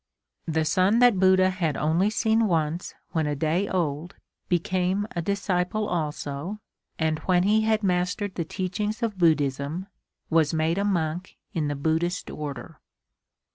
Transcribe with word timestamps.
The 0.47 0.65
son 0.65 0.97
that 0.97 1.19
Buddha 1.19 1.51
had 1.51 1.77
only 1.77 2.09
seen 2.09 2.47
once 2.47 2.95
when 3.11 3.27
a 3.27 3.35
day 3.35 3.69
old 3.69 4.15
became 4.49 5.05
a 5.15 5.21
disciple 5.21 5.87
also, 5.87 6.59
and, 6.97 7.19
when 7.29 7.43
he 7.43 7.61
had 7.61 7.83
mastered 7.83 8.33
the 8.33 8.43
teachings 8.43 9.03
of 9.03 9.19
Buddhism, 9.19 9.85
was 10.27 10.55
made 10.55 10.79
a 10.79 10.83
monk 10.85 11.37
in 11.53 11.67
the 11.67 11.75
Buddhist 11.75 12.31
order. 12.31 12.79